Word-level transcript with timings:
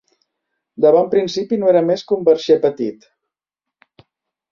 De 0.85 0.91
bon 0.95 1.09
principi 1.11 1.59
no 1.63 1.69
era 1.73 1.83
més 1.89 2.05
que 2.11 2.15
un 2.17 2.23
verger 2.31 2.57
petit 2.65 3.05